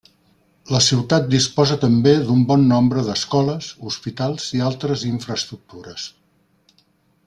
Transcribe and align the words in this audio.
La 0.75 0.79
ciutat 0.85 1.27
disposa 1.33 1.77
també 1.83 2.13
d'un 2.29 2.41
bon 2.53 2.65
nombre 2.71 3.05
d'escoles, 3.11 3.69
hospitals 3.93 4.51
i 4.59 4.67
altres 4.73 5.05
infraestructures. 5.15 6.13